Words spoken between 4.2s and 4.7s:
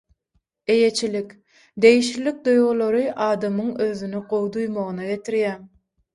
gowy